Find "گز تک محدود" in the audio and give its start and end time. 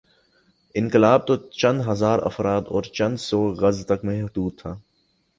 3.53-4.53